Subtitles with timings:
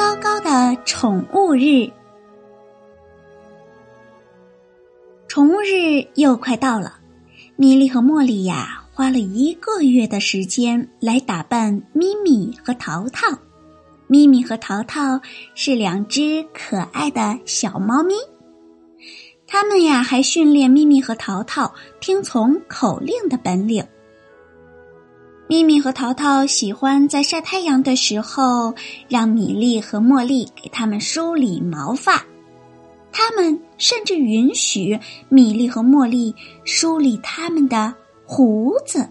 [0.00, 1.92] 糟糕的宠物日，
[5.28, 6.98] 宠物日又快到了。
[7.56, 13.26] 米莉和茉莉呀，花了一个月的时间来打扮咪咪和淘淘。
[14.06, 15.20] 咪咪和淘淘
[15.54, 18.14] 是两只可爱的小猫咪，
[19.46, 23.86] 他们呀还训练咪咪和淘淘听从口令的本领。
[25.50, 28.72] 咪咪和淘淘喜欢在晒太阳的时候，
[29.08, 32.24] 让米粒和茉莉给他们梳理毛发。
[33.10, 34.96] 他们甚至允许
[35.28, 37.92] 米粒和茉莉梳理他们的
[38.24, 39.08] 胡子。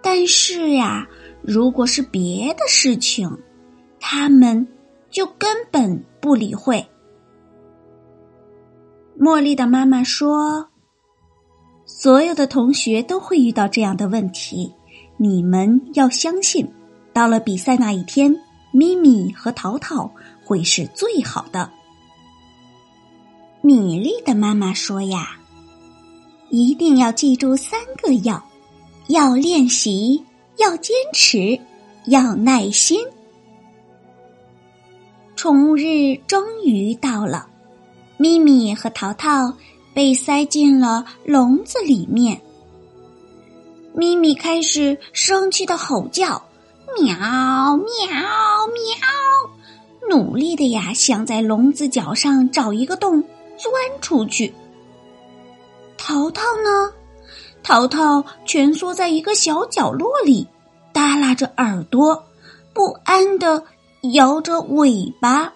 [0.00, 1.06] 但是呀，
[1.42, 3.30] 如果是别的事情，
[4.00, 4.66] 他们
[5.10, 6.82] 就根本不理会。
[9.20, 10.70] 茉莉的妈妈说。
[12.00, 14.72] 所有的同学都会遇到这样的问题，
[15.16, 16.64] 你们要相信，
[17.12, 18.32] 到了比赛那一天，
[18.70, 20.08] 咪咪和淘淘
[20.44, 21.68] 会是最好的。
[23.62, 25.40] 米粒的妈妈说呀，
[26.50, 28.40] 一定要记住三个要：
[29.08, 30.24] 要练习，
[30.58, 31.58] 要坚持，
[32.04, 33.00] 要耐心。
[35.34, 37.48] 宠物日终于到了，
[38.18, 39.52] 咪咪和淘淘。
[39.94, 42.40] 被塞进了笼子里面。
[43.94, 46.40] 咪咪开始生气的吼叫，
[47.00, 47.88] 喵喵喵，
[50.08, 53.20] 努力的呀想在笼子角上找一个洞
[53.56, 54.54] 钻出去。
[55.96, 56.92] 淘淘呢？
[57.64, 60.46] 淘淘蜷缩在一个小角落里，
[60.92, 62.22] 耷拉着耳朵，
[62.72, 63.64] 不安的
[64.14, 65.52] 摇着尾巴。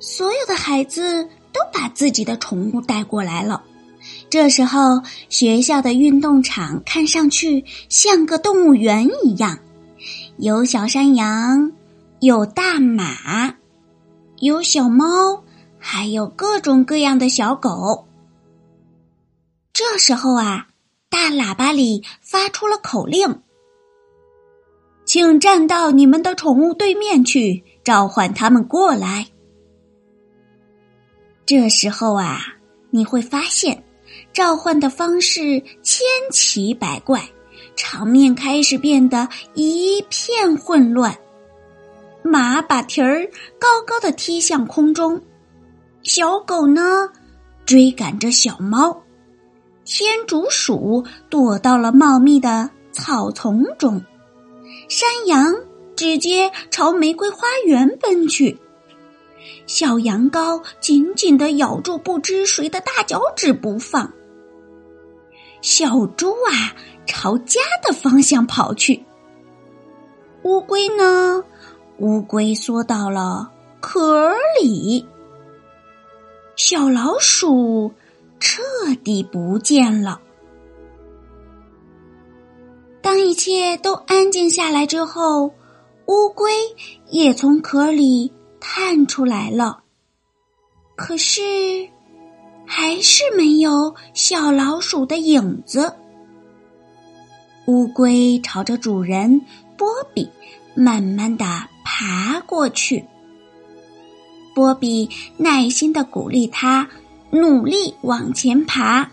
[0.00, 1.26] 所有的孩子。
[1.60, 3.62] 都把自己的宠物带过来了。
[4.30, 9.58] 这时候，学校的运动场看上去像个动物园一样，
[10.38, 11.72] 有小山羊，
[12.20, 13.56] 有大马，
[14.38, 15.44] 有小猫，
[15.78, 18.06] 还有各种各样的小狗。
[19.74, 20.68] 这时候啊，
[21.10, 23.42] 大喇叭里发出了口令
[25.04, 29.26] ：“请站到你们的宠物对面去，召唤他们过来。”
[31.50, 32.38] 这时候啊，
[32.90, 33.82] 你会发现，
[34.32, 37.28] 召唤的方式千奇百怪，
[37.74, 41.18] 场面开始变得一片混乱。
[42.22, 43.28] 马把蹄儿
[43.58, 45.20] 高高的踢向空中，
[46.04, 47.08] 小狗呢
[47.66, 49.02] 追赶着小猫，
[49.84, 54.00] 天竺鼠躲到了茂密的草丛中，
[54.88, 55.52] 山羊
[55.96, 58.56] 直接朝玫瑰花园奔去。
[59.66, 64.12] 小羊羔紧紧的咬住不知谁的大脚趾不放。
[65.62, 66.74] 小猪啊，
[67.06, 69.04] 朝家的方向跑去。
[70.42, 71.44] 乌龟呢？
[71.98, 75.06] 乌龟缩到了壳里。
[76.56, 77.92] 小老鼠
[78.38, 78.62] 彻
[79.04, 80.20] 底不见了。
[83.02, 85.52] 当一切都安静下来之后，
[86.06, 86.52] 乌龟
[87.08, 88.32] 也从壳里。
[88.60, 89.82] 探出来了，
[90.94, 91.88] 可是
[92.66, 95.94] 还是没有小老鼠的影子。
[97.66, 99.40] 乌龟朝着主人
[99.76, 100.28] 波比
[100.74, 101.44] 慢慢的
[101.84, 103.04] 爬过去。
[104.54, 106.88] 波比耐心的鼓励他
[107.30, 109.08] 努力往前爬，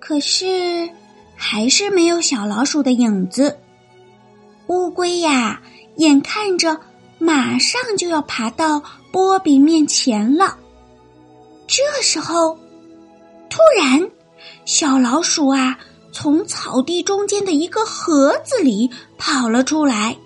[0.00, 0.90] 可是
[1.36, 3.58] 还是没有小老鼠的影子。
[4.66, 5.60] 乌龟呀，
[5.96, 6.78] 眼看着。
[7.22, 8.82] 马上就要爬到
[9.12, 10.58] 波比面前了，
[11.68, 12.58] 这时候，
[13.48, 14.10] 突然，
[14.64, 15.78] 小老鼠啊，
[16.10, 20.16] 从草地中间的一个盒子里跑了出来。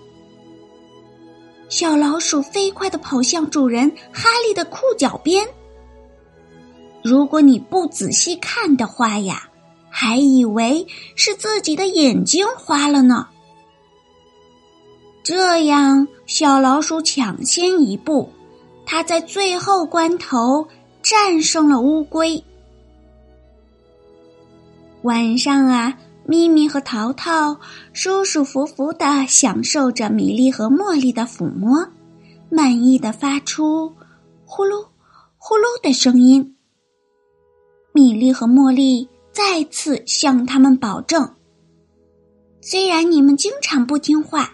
[1.69, 5.47] 小老鼠飞快的跑向主人哈利的裤脚边。
[7.03, 9.49] 如果你不仔细看的话呀，
[9.91, 13.27] 还以为是自己的眼睛花了呢。
[15.27, 18.29] 这样，小老鼠抢先一步，
[18.85, 20.65] 它在最后关头
[21.03, 22.41] 战胜了乌龟。
[25.01, 27.59] 晚上啊，咪咪和淘淘
[27.91, 31.85] 舒舒服服的享受着米粒和茉莉的抚摸，
[32.49, 33.93] 满意的发出
[34.45, 34.87] 呼噜
[35.37, 36.55] 呼噜的声音。
[37.91, 41.35] 米粒和茉莉再次向他们保证
[42.63, 44.53] ：“虽然你们经常不听话，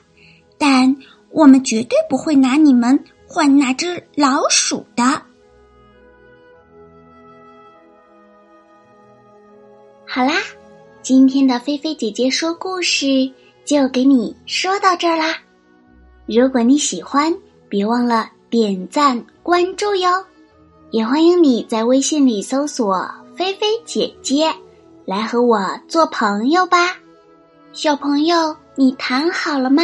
[0.63, 0.95] 但
[1.29, 5.03] 我们绝对不会拿你们换那只老鼠的。”
[10.07, 10.35] 好啦，
[11.01, 13.29] 今天的菲菲姐姐说故事
[13.65, 15.35] 就给你说到这儿啦。
[16.27, 17.35] 如果你喜欢，
[17.67, 20.25] 别忘了点赞关注哟。
[20.91, 23.05] 也欢迎你在微信里搜索
[23.35, 24.49] “菲菲姐姐”，
[25.03, 26.95] 来和我做朋友吧。
[27.73, 29.83] 小朋友，你躺好了吗？